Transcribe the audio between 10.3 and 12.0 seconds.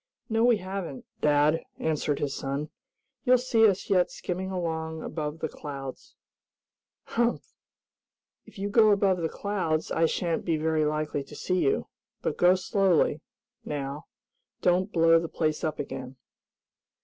be very likely to see you.